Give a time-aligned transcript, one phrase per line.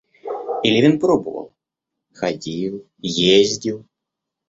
[0.63, 1.53] И Левин пробовал,
[2.11, 3.85] ходил, ездил.